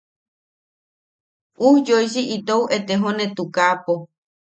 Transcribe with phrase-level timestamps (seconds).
[1.69, 3.93] Ujyoisi itou etejone tukaapo.